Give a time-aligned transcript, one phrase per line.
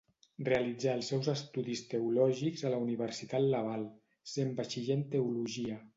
[0.45, 3.87] Realitzà els seus estudis teològics a la Universitat Laval,
[4.37, 5.79] sent batxiller en teologia.